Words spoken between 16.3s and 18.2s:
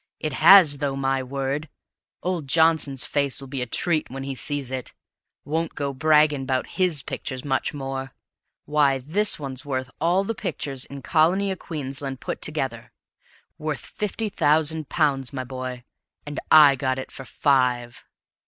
I got it for five!"